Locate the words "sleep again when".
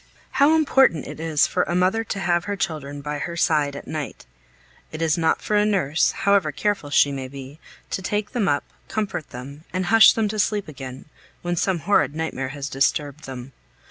10.39-11.55